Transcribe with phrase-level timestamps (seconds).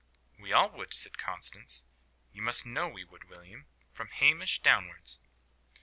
[0.39, 1.85] "We all would," said Constance;
[2.33, 3.67] "you must know we would, William.
[3.93, 5.19] From Hamish downwards."